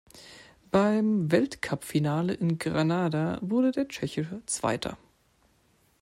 [0.71, 4.97] Beim Weltcupfinale in Granada wurde der Tscheche Zweiter.